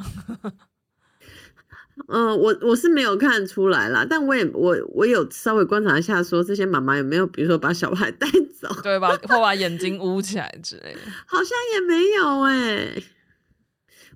[2.11, 8.27] 嗯、呃，我我是没有看出来啦，但我也我我有稍微观察一下，说这些妈妈有没有，比如说把小孩 带
[8.59, 9.09] 走，对吧？
[9.27, 13.03] 或把眼睛捂起来之类的， 好像也没有哎、欸。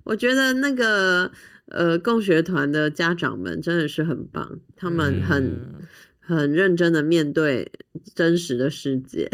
[0.02, 1.30] 我觉得那个
[1.66, 5.86] 呃，共学团的家长们真的是很棒，他们很、嗯、
[6.20, 7.70] 很认真的面对
[8.14, 9.30] 真实的世界。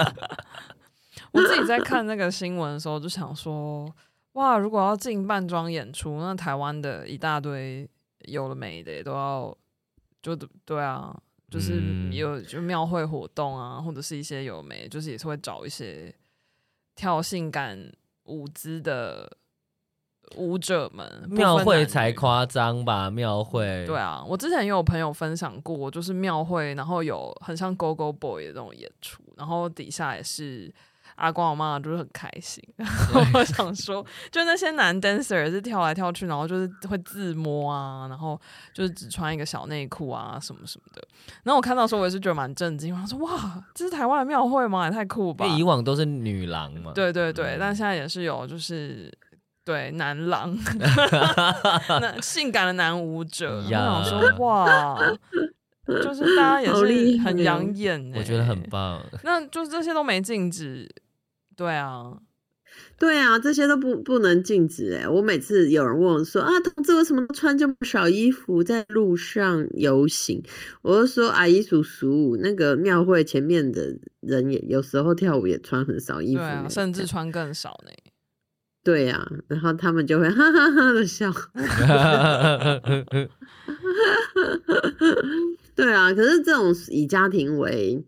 [1.32, 3.94] 我自己在看那个新闻的时候，就想说。
[4.34, 4.58] 哇！
[4.58, 7.88] 如果要进扮装演出，那台湾的一大堆
[8.26, 9.56] 有的没的也都要，
[10.20, 11.16] 就对啊，
[11.48, 11.80] 就是
[12.12, 16.12] 有就庙会活动啊，或者是一些有的没，就是也是会找一些
[16.96, 17.92] 跳性感
[18.24, 19.36] 舞姿的
[20.36, 23.08] 舞者们，庙会才夸张吧？
[23.08, 30.74] 庙会对啊，我之前也有朋友分享过，就是庙会，然后有很像 Go Go Boy 的这种演出，然后底下也是。
[31.16, 38.40] 阿光我妈就是很开心，然后我想说，就那些男 dancer 是跳来跳去，然后就是会自摸啊，然后
[38.72, 41.06] 就是只穿一个小内裤啊，什么什么的。
[41.42, 44.86] 然后我看到的时候，我也是觉得蛮震惊，我说哇，这是台湾的庙会吗？
[44.86, 45.46] 也太酷吧！
[45.46, 49.12] 以往都是女郎嘛，对对对，嗯、但现在也是有，就是
[49.64, 50.56] 对男郎，
[52.00, 53.62] 那性感的男舞者。
[53.64, 54.98] 我想说 哇。
[55.86, 58.98] 就是大家也是很养眼、欸，我觉得很棒。
[59.22, 60.88] 那就是这些都没禁止，
[61.56, 62.18] 对啊，
[62.98, 65.08] 对啊，这些都不不能禁止哎、欸。
[65.08, 70.42] 我每次有人问我说啊，同志为什么穿这么少衣服在路上游行？
[70.82, 77.90] 我就说阿姨叔叔，那个庙会前面的人也有时候跳舞也穿很少衣服、啊，甚至穿更少呢。
[78.84, 81.32] 对呀、啊，然后他们就会哈哈哈的笑。
[85.74, 88.04] 对啊，可是这种以家庭为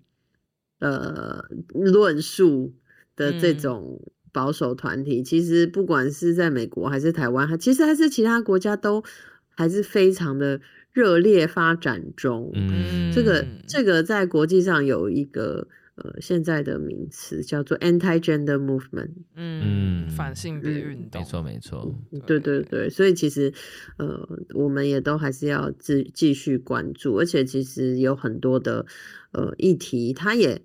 [0.80, 2.74] 呃论述
[3.16, 4.00] 的这种
[4.33, 9.02] 保守团体，嗯、其实不管是在美国还是台湾，还其实还是其他国家都
[9.48, 10.61] 还是非常的
[10.92, 12.50] 热烈发展中。
[12.55, 15.66] 嗯，这个这个在国际上有一个。
[15.98, 23.50] 呃，现在的名词叫做 anti-gender movement，嗯，反性别运动，没错没错，对对对，所以其实
[23.96, 28.85] 呃，我们也都还是要继继续关注，而且其实有很多的
[29.33, 30.61] 呃议题，它也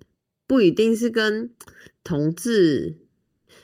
[0.46, 1.48] 不一定是跟
[2.04, 2.98] 同志，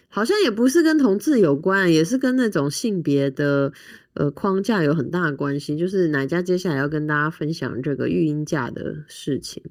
[0.08, 3.72] 好像也不是跟同志有关，也是跟那种性别的
[4.14, 5.76] 呃框架有很大的关系。
[5.76, 9.62] 就是哪家接下来要跟大家分享这个育婴假的事情。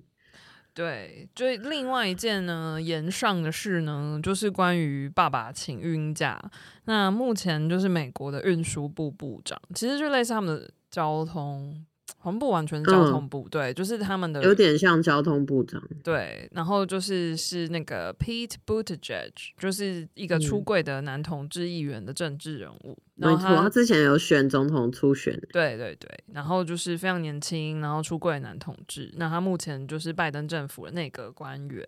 [0.73, 6.39] 对，就另外一件呢，延上的事呢，就是关于爸爸请育婴假。
[6.85, 11.83] 那目前就是美国的运输部部长，其实就类似他们的交通。
[12.17, 22.97] 好像不完全是交通部，嗯、对，就是他们的有点像交通部长，对，然后就是是那个 Pete Buttigieg，就是一个出柜的男同志议员的政治人物。
[23.15, 29.11] 没错，他之前有选总统初选，对对对，然后就是非常年轻，然后出柜男同志。
[29.17, 31.85] 那他目前就是拜登政府的内阁官员。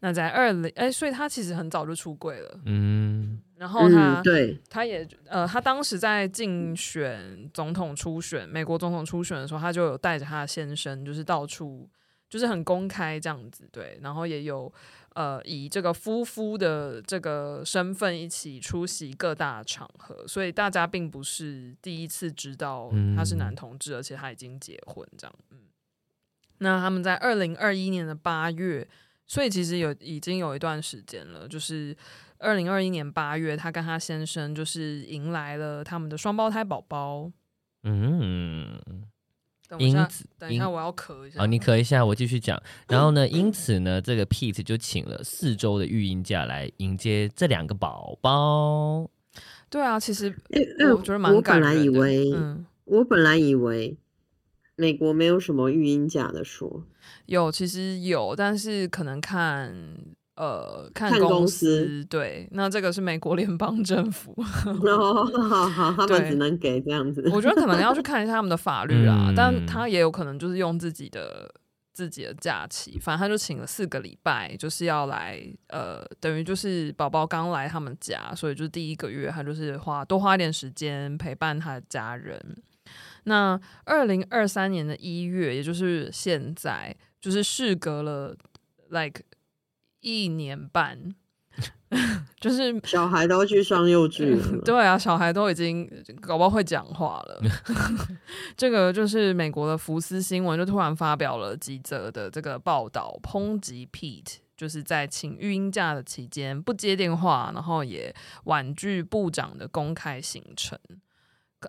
[0.00, 3.40] 那在二零哎，所以他其实很早就出柜了，嗯。
[3.58, 11.90] 然后他，嗯、对，他也呃，他当时在竞选总统初选，美国总统初选的时候，他就有带着他的先生，就是到处，
[12.30, 14.72] 就是很公开这样子，对，然后也有
[15.14, 25.58] 呃，以这个夫妇的这个身份一起出席各大场合，所以大家并不是第一次知道他是男同志，嗯、而且他已经结婚这样，嗯，
[26.58, 28.86] 那他们在二零二一年的八月，
[29.26, 31.96] 所以其实有已经有一段时间了，就是。
[32.38, 37.30] 二零二一年八月，他跟他先生就是迎来了他们的双胞胎宝宝。
[37.82, 38.78] 嗯，
[39.68, 41.40] 等一下，因此等一下，我要咳一下。
[41.40, 42.60] 好，你咳一下，我继续讲。
[42.88, 49.10] 然后呢，因此呢，这个 Pete 就请了四周的育婴假来迎接这两个宝宝。
[49.68, 50.32] 对啊，其实
[50.94, 51.76] 我觉得蛮感人的。
[51.76, 53.96] 我本来以为，嗯，我本来以为
[54.76, 56.84] 美国没有什么育婴假的说，
[57.26, 59.74] 有，其实有，但是可能看。
[60.38, 64.32] 呃，看公司，公司对，那这个是美国联邦政府，
[64.86, 67.28] 哦，好好，他们只能给这样子。
[67.32, 71.52] 我觉得可能要去看一下他们的法律啊，嗯、但他也有可能就是用自己的
[71.92, 82.40] 自己的假期，反正他就请了四个礼拜，就是要来，呃，等于就是宝宝刚来他们家，所以就是第一个月他就是花多花一点时间陪伴他的家人。
[83.24, 88.36] 那二零二三年的一月，也就是现在，就是事隔了
[88.90, 89.22] ，like。
[90.00, 91.14] 一年半，
[92.40, 94.38] 就是小孩都去上幼稚园。
[94.64, 95.88] 对啊，小孩都已经
[96.20, 97.40] 搞不好会讲话了。
[98.56, 110.78] 这个就是美国的福斯新闻就突然发表了几则的这个报道，抨击 Pete 就是在请育婴假的期间不接电话，然后也婉拒部长的公开行程。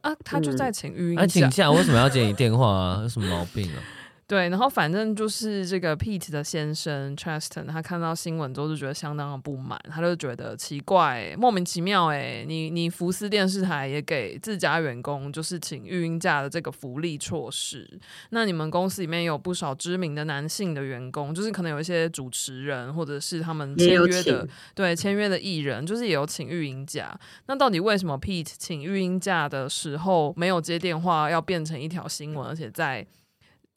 [0.01, 2.99] 啊，他就在请育婴假，嗯啊、请假为什么要接你电话啊？
[3.01, 3.81] 有什么毛病啊？
[4.29, 33.03] 对，然后反正就是这个 Pete 的先生 Chasten，他看到新闻之后就觉得相当的不满，他就觉得奇怪，莫名其妙诶，你你福斯电视台也给自家员工就是请育婴假的这个福利措施，那你们公司里面有不少知名的男性的员工，就是可能有一些主持人或者是他们签约的，对，签约的艺人，就是也有请育婴假，那到底为什么 Pete 请育婴假的时候没有接电话，要变成一条新闻，而且在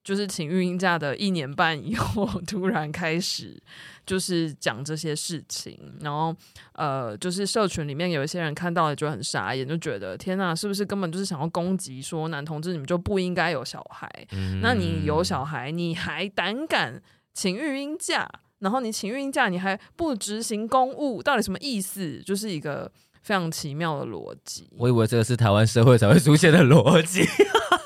[0.04, 3.56] 就是请育婴假的一年半以后， 突然开始
[4.04, 6.34] 就是讲这些事情，然后
[6.74, 14.10] 呃，就是社群里面有一些人看到了就很傻眼，就觉得天呐，是不是根本就是想要攻击说男同志你们就不应该有小孩？
[14.32, 17.00] 嗯、那你有小孩，你还胆敢
[17.32, 18.28] 请育婴假？
[18.58, 22.20] 然后你请育婴假，你还不执行公务，到底什么意思？
[22.22, 22.90] 就是一个
[23.22, 24.68] 非常奇妙的逻辑。
[24.76, 27.22] 我以为这个是台湾社会才会出现的逻辑。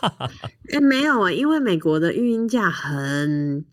[0.72, 3.64] 哎，没有啊，因为美国的育婴假很，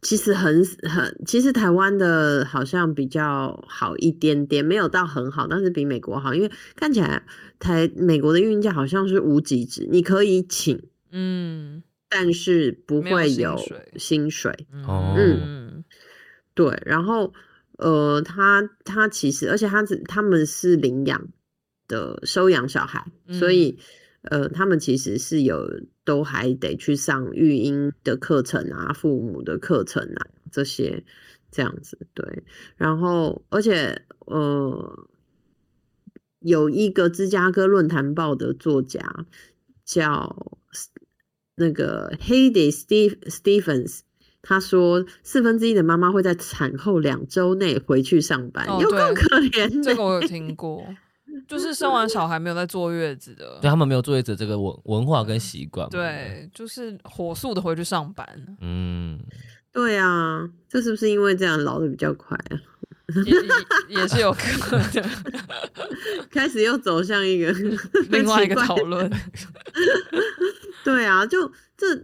[0.00, 7.22] 其实很很，其实台湾的好像比较好一点点，没有到很好，但是比美国好，因为看起来
[7.58, 13.56] 台美国的育婴假好像是无给值，你可以请，嗯，但是不会有
[13.96, 15.84] 薪水，哦，嗯，
[16.54, 17.32] 对，然后
[17.82, 21.28] 呃，他他其实，而且他是他们是领养
[21.88, 23.78] 的收养小孩，嗯、所以。
[24.30, 25.68] 呃，他们其实是有
[26.04, 31.02] 都还得去上育婴的课程啊，父母的课程啊，这些
[31.50, 32.44] 这样子对。
[32.76, 35.08] 然后，而且呃，
[36.38, 39.26] 有一个芝加哥论坛报的作家
[39.84, 40.60] 叫
[41.56, 44.02] 那个 Heidi Steve Stephens，
[44.42, 49.82] 他说四分之一的妈妈会在产后两周内回去上班，哦、有够可怜。
[49.82, 50.84] 这个我有听过。
[51.48, 55.88] 就是生完小孩没有在坐月子的，对他们没有坐月子这个文文化跟习惯。
[55.88, 58.26] 对，就是火速的回去上班。
[58.60, 59.18] 嗯，
[59.72, 62.60] 对啊，这是不是因为这样老的比较快啊？
[63.24, 65.10] 也也是有可能。
[66.30, 67.50] 开始又走向一个
[68.10, 69.10] 另外一个讨论。
[70.84, 71.94] 对啊，就这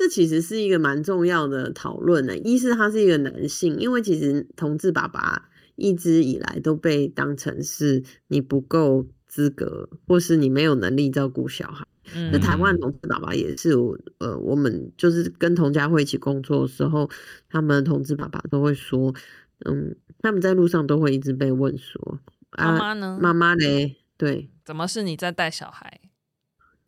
[0.00, 2.34] 这其实是一个蛮重要的讨论呢。
[2.38, 5.50] 一是他是一个男性，因为其实同志爸爸。
[5.76, 11.86] 一直以来都被当成是你不够资格，或是你没有能力照顾小孩。
[12.30, 13.70] 那、嗯、台湾同志爸爸也是，
[14.18, 17.08] 呃，我们就是跟同家会一起工作的时候，
[17.48, 19.14] 他们同志爸爸都会说，
[19.64, 22.20] 嗯，他们在路上都会一直被问说，
[22.58, 23.18] 妈妈呢？
[23.18, 23.96] 妈妈嘞？
[24.18, 25.98] 对，怎么是你在带小孩？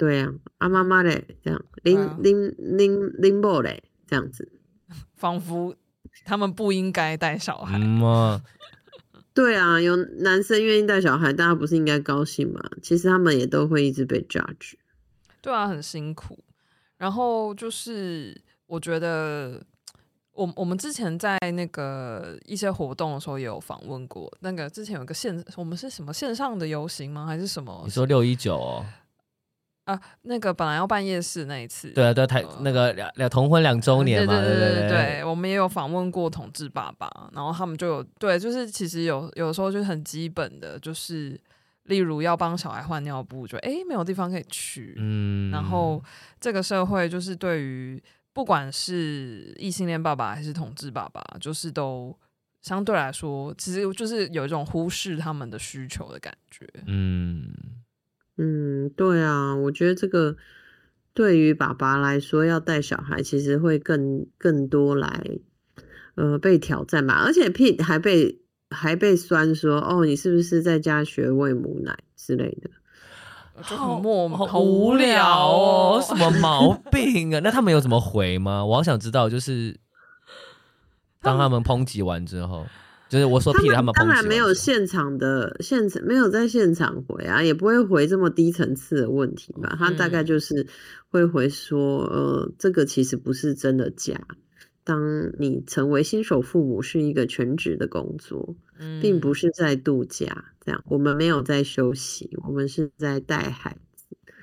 [0.02, 1.24] 对啊，啊妈妈嘞？
[1.44, 3.80] 这样，拎拎拎拎包嘞？
[4.04, 4.50] 这样子，
[5.14, 5.72] 仿佛
[6.24, 7.78] 他们不应该带小孩。
[7.78, 8.40] 嗯
[9.32, 12.60] 对啊，有男生愿意带小孩，大家不是应该高兴吗？
[12.82, 14.74] 其实他们也都会一直被 judge。
[15.40, 16.36] 对啊，很辛苦。
[16.98, 18.36] 然后就是
[18.66, 19.62] 我觉得，
[20.32, 24.28] 我我们之前在那个一些活动的时候也有访问过。
[24.40, 27.24] 那个之前有个线，我们是什么线上的游行吗？
[27.24, 27.82] 还是什么？
[27.84, 28.84] 你说六一九哦。
[29.84, 41.36] 啊，那个本来要办夜市那一次，对啊，对台、呃、那个两两同婚两周年嘛，对对对对对，对，对，我们也有访问过同志爸爸，然后他们就有对，就是其实有有时候就是很基本的，就是
[41.84, 46.00] 例如要帮小孩换尿布，就哎没有地方可以去，嗯，然后
[46.40, 48.00] 这个社会就是对于
[48.32, 52.16] 不管是异性恋爸爸还是同志爸爸，就是都
[52.60, 57.52] 相对来说，其实就是有一种忽视他们的需求的感觉，嗯。
[58.44, 60.36] 嗯，对啊，我觉得这个
[61.14, 65.38] 对于爸爸来说，要带小孩其实会更更多来
[66.16, 72.70] 呃被挑战吧，而且 Pete 还被还被酸说哦，你是不是在家学喂母奶之类的，
[73.62, 77.40] 就很莫好，好无聊哦， 什么毛病啊？
[77.44, 78.64] 那他们有怎么回吗？
[78.64, 79.78] 我好想知道，就是
[81.20, 82.66] 当他们抨击完之后。
[83.12, 89.76] 就是我说，他们当然没有现场的现场，没有在现场回啊，也不会回这么低层次的问题吧。
[89.78, 90.66] 他大概就是
[91.10, 94.18] 会回说，呃，这个其实不是真的假。
[94.82, 98.56] 当你成为新手父母是一个全职的工作，
[99.02, 100.46] 并不是在度假。
[100.64, 103.91] 这样，我们没有在休息，我们是在带孩子。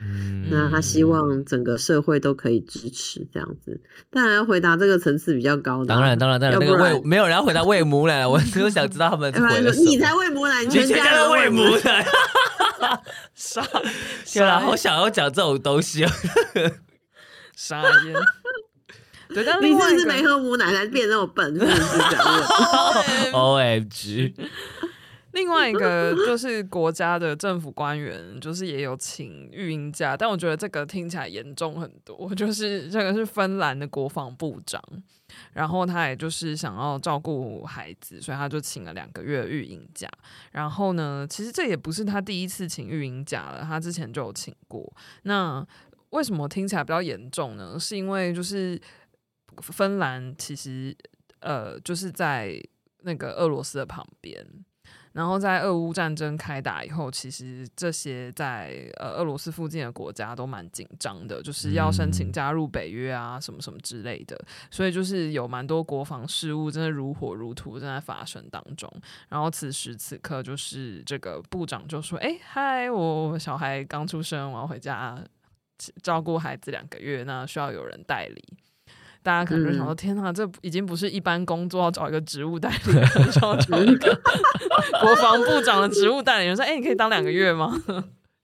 [0.02, 5.88] 嗯，那他希望整个社会都可以支持这样子，当然要回答这个层次比较高的。
[5.88, 9.90] 当然，当然，当然，那个喂没有人要回答喂母奶，我只有想知道他们 回了什么。
[9.90, 12.06] 你才喂母奶，你全家都喂母奶。
[13.36, 13.62] 傻，
[14.26, 16.12] 天啊，好想要讲这种东西啊！
[17.56, 18.16] 傻眼。
[19.34, 21.54] 对，但你是不是没喝母奶才变那么笨？
[21.54, 22.26] 是不是这样
[23.34, 24.34] ？O M G。
[25.34, 32.34] 另外一个就是国家的政府官员，就是也有请育婴假，但我觉得这个听起来严重很多。
[32.34, 34.82] 就是这个是芬兰的国防部长，
[35.54, 40.10] 然后他也就是想要照顾孩子，所以他就请了两个月育婴假。
[40.52, 44.92] 然后呢，其实这也不是他第一次请育婴假了，他之前就有请过。
[45.24, 45.64] 那
[46.10, 47.78] 为什么听起来比较严重呢？
[47.80, 48.82] 是因为就是
[49.62, 50.96] 芬兰其实
[51.42, 52.60] 呃就是在
[53.04, 54.44] 那个俄罗斯的旁边。
[55.12, 64.40] 然后在俄乌战争开打以后，其实这些在呃俄罗斯附近的国家都蛮紧张的，就是要申请加入北约啊，什么什么之类的。
[64.70, 68.92] 所以就是有蛮多国防事务真的如火如荼正在发生当中。
[69.28, 75.20] 然后此时此刻，就是这个部长就说：“哎，嗨，我小孩刚出生，我要回家
[76.04, 78.44] 照顾孩子两个月，那需要有人代理。”
[79.22, 83.04] 大家可能就想说：“天哪，这已经不是一般工作要找一个职务代理人，
[83.42, 84.22] 要找一个
[85.02, 87.74] 国防部长的职务代理人，说：‘哎，你可以当两个月吗？’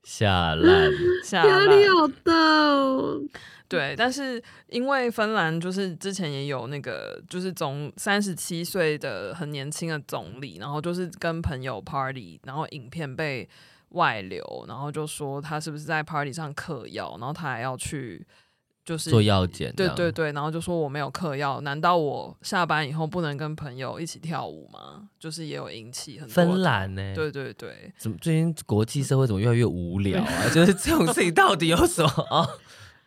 [0.04, 0.92] 下烂，
[1.24, 3.20] 下烂，压力好大哦。
[3.68, 13.48] 对，但是因为芬兰就是之前也有那个，就是总三十七岁的很年轻的总理，然后就是跟朋友 party，然后影片被
[13.88, 18.24] 外流，然后就说他是不是在 party 上嗑药，然后他还要去。”
[18.86, 25.08] 就是做药检，对对对，然后就说我没有嗑药，难道我下班以后不能跟朋友一起跳舞吗？
[25.18, 30.48] 就是也有引起很多芬兰呢，对对对，怎么最近国际社会怎么越来越无聊啊？
[30.54, 32.48] 就是这种事情到底有什么啊？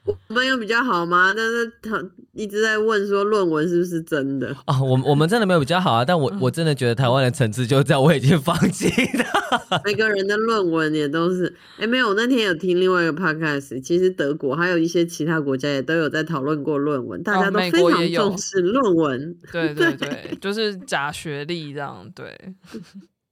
[0.06, 1.34] 我们有比较好吗？
[1.36, 8.88] 但是他一直在问说论文是不是真的哦，我我们真的没有比较好啊，但我我真的觉得台湾的层次就这样，我已经放弃
[9.18, 9.82] 了。
[9.86, 11.46] 每个人的论文也都是，
[11.78, 19.38] 哎、欸，没有，我那天有听另外一个 podcast，其实德国还有一些其他国家也都有在讨论过论文，大家都非常重视论文。
[19.44, 22.56] 哦、对对对，就是假学历这样，对，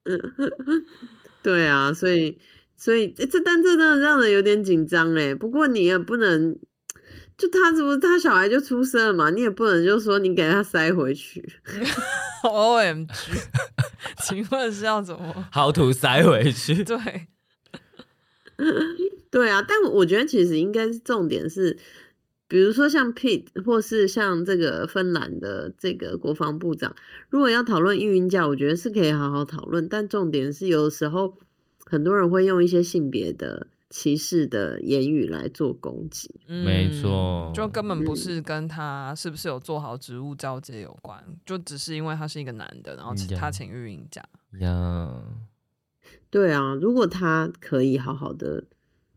[1.42, 2.38] 对啊，所以。
[2.78, 5.34] 所以，欸、这但这真的让人有点紧张哎。
[5.34, 6.56] 不过你也不能，
[7.36, 11.44] 就他怎么他小孩就出生了嘛，你也不能就说你给他塞回去。
[12.44, 13.32] O M G，
[14.24, 16.84] 请问是要怎么？How to 塞回去？
[16.86, 16.98] 对，
[19.32, 19.66] 对啊。
[19.68, 21.76] 但我觉得其实应该是重点是，
[22.48, 26.96] 比如说像 Pete 或是像这个芬兰的这个国防部长，
[27.32, 29.90] 如果要讨论育婴假，我觉得是可以好好讨论。
[29.90, 31.40] 但重点是有的时候。
[31.90, 44.22] 很多人会用一些性别的歧视的言语来做攻击，嗯、没错，就根本不是跟他是不是有做好职务交接有关，嗯、就只是因为他是一个男的，然后他请育婴假。
[44.60, 45.24] 呀，
[46.30, 48.66] 对啊，如果他可以好好的，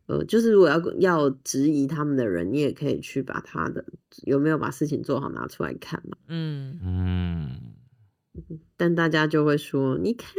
[0.07, 3.85] 呃，就是如果要要质疑他们的人，你也可以去把他的
[4.23, 6.16] 有没有把事情做好拿出来看嘛。
[6.29, 7.61] 嗯嗯，
[8.77, 10.33] 但大家就会说，你看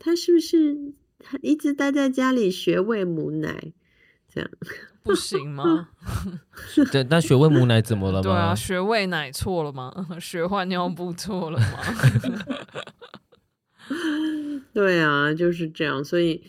[0.00, 0.94] 他是不是？
[1.18, 3.72] 他一直待在家里学喂母奶，
[4.28, 4.50] 这样
[5.02, 5.88] 不行吗？
[6.92, 8.22] 对，那学喂母奶怎么了吗？
[8.22, 9.92] 对啊，学喂奶错了吗？
[10.20, 11.78] 学换尿布错了吗？
[14.74, 16.04] 对啊，就是这样。
[16.04, 16.44] 所以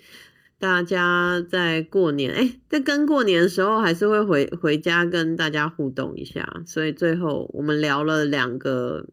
[0.59, 6.61] 大家在过年，哎、欸，在跟过年的时候，还是会回回家跟大家互动一下。
[6.65, 9.07] 所以最后我们聊了两个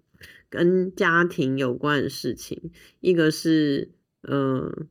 [0.48, 3.92] 跟家庭有关的事情，一个是
[4.22, 4.88] 嗯。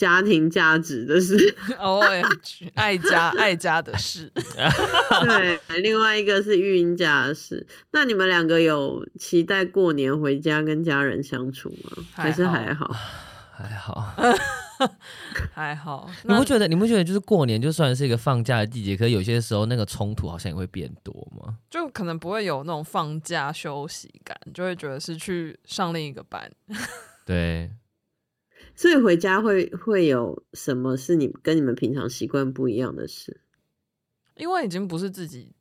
[0.00, 1.36] 家庭价值的事，
[1.78, 7.66] OMG，爱家爱家的事， 对，另外一个是育婴假的事。
[7.90, 12.02] 那你们两个有期待过年回家跟家人相处吗？
[12.14, 12.90] 还是还好？
[13.52, 14.16] 还好，
[15.52, 16.08] 还好。
[16.24, 16.66] 你不觉得？
[16.66, 21.58] 你不觉得就是过年就算是一个放假的季节，可是有些时候那个冲突好像也会变多吗？
[21.68, 26.50] 就可能不会有那种放假休息感，就会觉得是去上另一个班。
[27.26, 27.70] 对。
[28.80, 33.42] 所以回家会会有什么是你跟你们平常习惯不一样的事？
[34.36, 35.52] 因为已经不是自己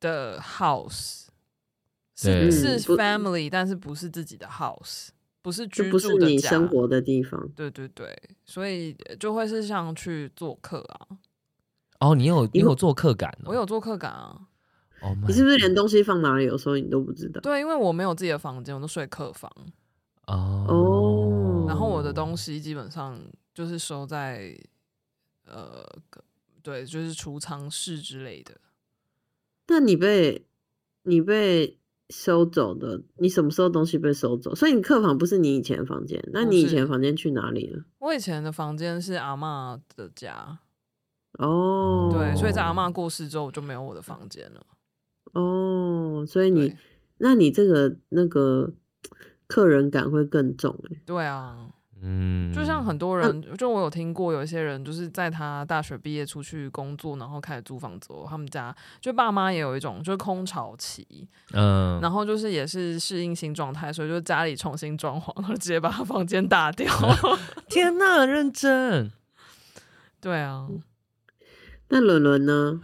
[0.00, 1.28] 的 house，
[2.22, 5.08] 对是是 family，但是不是自己的 house，
[5.40, 7.48] 不是居住的家，不是你生活的地方。
[7.56, 11.08] 对对对，所以就会是像去做客啊。
[12.00, 13.34] 哦，你有你有做客感？
[13.46, 14.38] 我有做客感啊。
[15.00, 17.40] Oh、你是不是连东西放哪里，有时候你都不知道？
[17.40, 19.50] 对，因为我没有自己的房间，我都睡客房。
[20.26, 20.66] 哦。
[20.68, 20.93] Oh
[21.66, 23.20] 然后我的东西基本上
[23.52, 24.56] 就是收在，
[25.46, 25.84] 呃，
[26.62, 28.60] 对，就是储藏室之类的。
[29.68, 30.46] 那你被
[31.02, 31.78] 你被
[32.10, 34.54] 收走的，你什么时候东西被收走？
[34.54, 37.84] 所以你客房不是你以前的房间，那你以前的房间去哪里了？
[37.98, 40.58] 我以前的房间是阿嬷的家。
[41.38, 44.66] 哦，对，所以在阿嬷过世之后，我就没有我的房间了。
[45.32, 46.76] 哦，所以你，
[47.18, 48.72] 那你这个那个。
[49.46, 51.68] 客人感会更重哎，对啊，
[52.02, 66.86] 嗯，就像很多人，就我有听过，有一些人就是在他大学毕业出去工作，然后开始租房子，他们家就爸妈也有一种就是空巢期，嗯，然后就是也是适应新状态，所以就家里重新装潢，然后直接把他房间打掉。
[67.68, 69.10] 天哪，认真，
[70.20, 70.68] 对啊，
[71.88, 72.80] 那伦伦呢？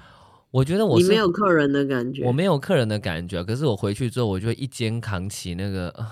[0.51, 6.07] 我觉得我你没有客人的感觉，我没有客人的感觉，可是我回去之后，我就会一肩扛起那个。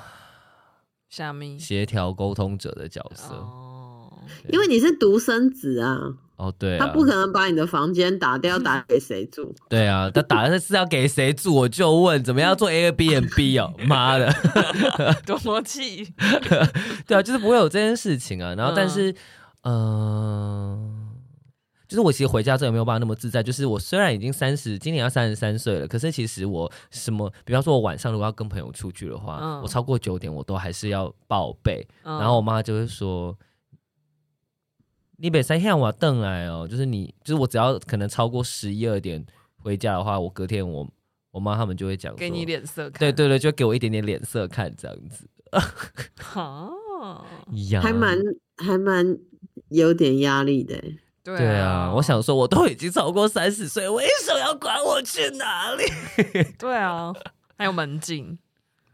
[1.09, 3.35] 虾米协调沟通者的角色。
[3.35, 4.13] 哦，
[4.51, 5.99] 因为你是独生子啊，
[6.37, 9.55] 哦对啊，他不可能把你的房间打掉，打给谁住？
[9.69, 11.55] 对啊，他打的是要给谁住？
[11.55, 13.75] 我就问，怎么样做 Airbnb 哦？
[13.87, 14.31] 妈的，
[15.27, 16.13] 多气！
[17.07, 18.55] 对啊，就是不会有这件事情啊。
[18.55, 19.11] 然后，但是，
[19.63, 21.08] 嗯、呃。
[21.89, 23.43] 就是我其实回家之后也没有办法那么自在。
[23.43, 31.89] 就是我虽然已经三十，今年要三十三岁了，可是其实我什么，比方说我晚上如果要跟朋友出去的话，嗯、我超过九点我都还是要报备。
[32.03, 33.35] 嗯、然后我妈就会说
[35.17, 39.25] ：“你别再向我瞪来哦。”就是你，就是我只要可能超过十一二点
[39.57, 40.87] 回家的话，我隔天我
[41.31, 43.01] 我妈他们就会讲给你脸色看。
[43.01, 45.27] 对对对，就给我一点点脸色看这样子。
[46.17, 46.71] 哈，
[47.81, 48.19] 还蛮
[48.59, 49.19] 还蛮
[49.71, 50.79] 有点压力的。
[51.37, 55.85] 对啊，对啊，我想说，我都已经超过三十岁，为什么要管我去哪里？
[56.59, 57.13] 对啊，
[57.57, 58.39] 还有门禁。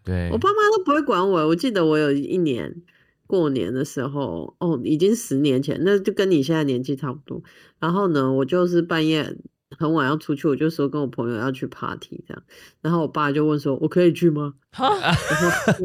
[0.03, 1.47] 对，我爸妈都不会管我。
[1.47, 2.83] 我记得我有一年
[3.27, 7.43] 过年的时候，哦，已经十年前，那就跟你现在年纪差不多。
[7.79, 9.37] 然后呢，我就是半夜
[9.79, 12.43] 很晚要出去，我就说跟我朋友要去 party 这样。
[12.83, 14.93] 然后我爸就问说：“我可以去吗？”哈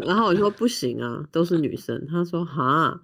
[0.06, 3.00] 然后我说：“不行啊，都是女生。”他说：“哈。”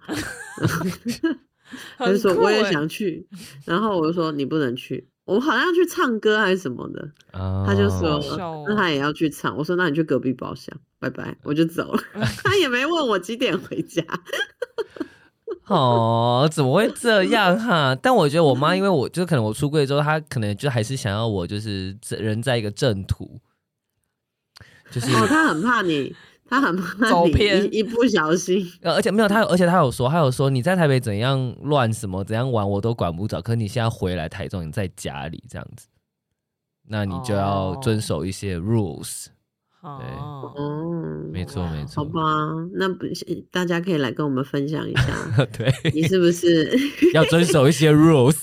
[1.98, 3.26] 他就说我也想去，
[3.64, 7.08] 然后我就说你不能去，我好像要去唱歌还是什么的。
[7.32, 12.02] 哦、他就说那他也要去唱，我说那你去隔壁包厢，拜拜，我就走了。
[12.44, 14.02] 他也没问我几点回家。
[15.66, 17.92] 哦，怎么会这样哈？
[18.00, 23.40] 但我觉得我妈，因为我就可能我出柜之后，她可能就还是想要我就是人在一个正途，
[24.92, 26.14] 就是哦，她很怕你。
[26.48, 28.64] 他很怕走偏，一不小心。
[28.82, 33.42] 而且没有他，而且他有说，他有说你在台北怎样乱什么怎样玩，我都管不着。
[33.42, 35.86] 可你现在回来台中，你在家里这样子，
[36.88, 39.26] 那你就要遵守一些 rules。
[39.86, 42.02] 哦、对，哦，没错没错。
[42.02, 42.20] 好吧，
[42.74, 43.06] 那不
[43.52, 46.76] 大家可以来跟我们分享一下， 对，你是不是
[47.14, 48.36] 要遵守一些 rules？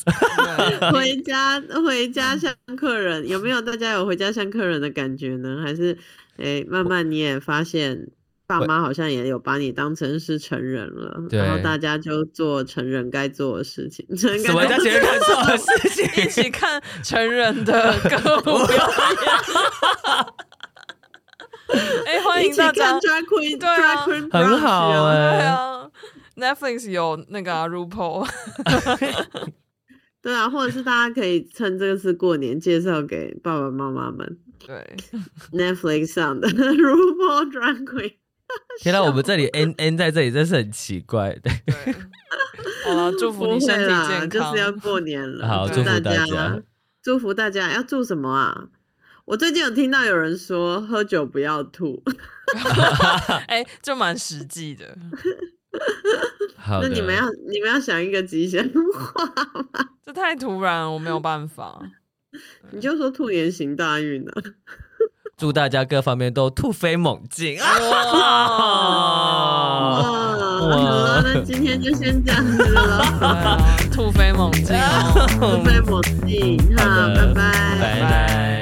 [0.94, 5.62] 回家回家像客人，有没有大家有回家像客人的感觉呢？
[5.62, 5.98] 还是？
[6.38, 8.08] 哎、欸，慢慢你也发现，
[8.48, 14.04] 爸妈好像也有把你当成是成人了，然后大家就做成人该做的事情。
[14.18, 16.24] 什么叫成人该做的事情？
[16.26, 20.26] 一起看成人的歌舞表演。
[22.05, 23.97] 哎、欸，欢迎大家，Drag Queen，对啊，
[24.32, 25.89] 很好哎、欸，啊
[26.36, 28.28] ，Netflix 有那个、啊、RuPaul。
[30.21, 34.38] 对啊，或者是大家可以趁这个是过年，介绍给爸爸妈妈们。
[34.65, 34.95] 对
[35.51, 38.09] ，Netflix 上的 《RuPaul Drag Queen》。
[38.80, 41.38] 天哪，我们这里 N N 在这里真是很奇怪。
[41.41, 41.51] 对，
[42.86, 45.47] 好了，祝福你身体健康，就是要过年了。
[45.47, 46.61] 好，祝福大家，
[47.01, 47.74] 祝福大家。
[47.74, 48.67] 要祝什么啊？
[49.26, 52.03] 我最近有听到有人说，喝酒不要吐。
[53.47, 54.97] 哎、欸，就蛮实际的。
[56.57, 58.63] 好的，那你们要你们要想一个吉祥
[58.93, 59.24] 话
[59.74, 59.89] 吗？
[60.05, 61.82] 这太突然，我没有办法。
[62.71, 64.32] 你就说兔年行大运呢？
[65.36, 67.80] 祝大家各方面都突飞猛进啊！
[67.89, 68.05] 哇，
[70.59, 73.57] 好了，那今天就先这样子了。
[73.91, 74.76] 突飞猛进，
[75.39, 76.84] 突飞猛进，好，
[77.15, 77.51] 拜拜，
[77.82, 78.53] 拜拜。